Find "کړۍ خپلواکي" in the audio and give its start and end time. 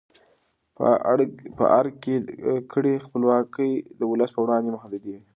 2.71-3.69